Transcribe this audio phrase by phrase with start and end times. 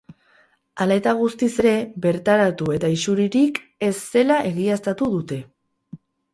[0.85, 1.73] Hala eta guztiz ere,
[2.07, 5.43] bertaratu eta isuririk ez zela egiaztatu dute.